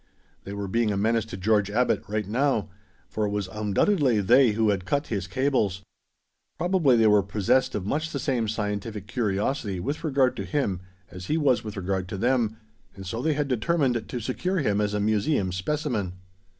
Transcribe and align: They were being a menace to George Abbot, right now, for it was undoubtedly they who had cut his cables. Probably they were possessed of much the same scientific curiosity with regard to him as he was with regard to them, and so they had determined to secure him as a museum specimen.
They 0.45 0.53
were 0.53 0.67
being 0.67 0.91
a 0.91 0.97
menace 0.97 1.25
to 1.25 1.37
George 1.37 1.69
Abbot, 1.69 2.03
right 2.07 2.27
now, 2.27 2.69
for 3.07 3.27
it 3.27 3.29
was 3.29 3.47
undoubtedly 3.47 4.19
they 4.19 4.53
who 4.53 4.69
had 4.71 4.83
cut 4.83 5.05
his 5.13 5.27
cables. 5.27 5.83
Probably 6.57 6.97
they 6.97 7.05
were 7.05 7.21
possessed 7.21 7.75
of 7.75 7.85
much 7.85 8.09
the 8.09 8.17
same 8.17 8.47
scientific 8.47 9.05
curiosity 9.05 9.79
with 9.79 10.03
regard 10.03 10.35
to 10.37 10.43
him 10.43 10.79
as 11.11 11.27
he 11.27 11.37
was 11.37 11.63
with 11.63 11.77
regard 11.77 12.07
to 12.09 12.17
them, 12.17 12.57
and 12.95 13.05
so 13.05 13.21
they 13.21 13.33
had 13.33 13.47
determined 13.47 14.07
to 14.07 14.19
secure 14.19 14.57
him 14.57 14.81
as 14.81 14.95
a 14.95 14.99
museum 14.99 15.51
specimen. 15.51 16.13